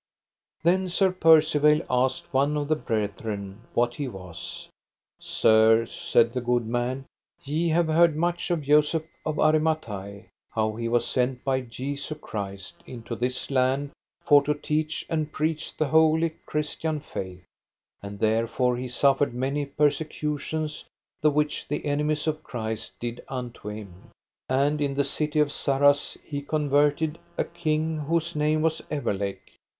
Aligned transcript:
Then 0.63 0.89
Sir 0.89 1.11
Percivale 1.11 1.85
asked 1.87 2.33
one 2.33 2.57
of 2.57 2.67
the 2.69 2.75
brethren 2.75 3.61
what 3.75 3.93
he 3.97 4.07
was. 4.07 4.67
Sir, 5.19 5.85
said 5.85 6.33
the 6.33 6.41
good 6.41 6.67
man, 6.67 7.05
ye 7.43 7.69
have 7.69 7.85
heard 7.85 8.15
much 8.15 8.49
of 8.49 8.63
Joseph 8.63 9.05
of 9.27 9.35
Aramathie, 9.37 10.25
how 10.53 10.75
he 10.75 10.87
was 10.87 11.05
sent 11.07 11.43
by 11.43 11.61
Jesu 11.61 12.15
Christ 12.15 12.83
into 12.87 13.15
this 13.15 13.51
land 13.51 13.91
for 14.23 14.41
to 14.41 14.55
teach 14.55 15.05
and 15.07 15.31
preach 15.31 15.77
the 15.77 15.89
holy 15.89 16.31
Christian 16.47 16.99
faith; 16.99 17.43
and 18.01 18.17
therefore 18.17 18.77
he 18.77 18.87
suffered 18.87 19.35
many 19.35 19.67
persecutions 19.67 20.83
the 21.21 21.29
which 21.29 21.67
the 21.67 21.85
enemies 21.85 22.25
of 22.25 22.41
Christ 22.41 22.95
did 22.99 23.23
unto 23.27 23.69
him, 23.69 24.09
and 24.49 24.81
in 24.81 24.95
the 24.95 25.03
city 25.03 25.39
of 25.39 25.51
Sarras 25.53 26.17
he 26.23 26.41
converted 26.41 27.19
a 27.37 27.43
king 27.43 27.97
whose 27.99 28.35
name 28.35 28.63
was 28.63 28.81
Evelake. 28.89 29.55